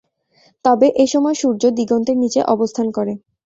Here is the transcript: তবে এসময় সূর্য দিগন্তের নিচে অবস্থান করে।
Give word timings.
তবে 0.65 0.87
এসময় 1.03 1.37
সূর্য 1.41 1.63
দিগন্তের 1.77 2.17
নিচে 2.23 2.39
অবস্থান 2.53 2.87
করে। 2.97 3.13